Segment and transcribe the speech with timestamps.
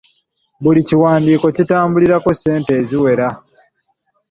[0.63, 3.27] Buli kiwandiiko kitambulirako ssente eziwera.